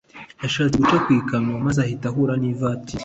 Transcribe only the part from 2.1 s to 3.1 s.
ihura n’ivatiri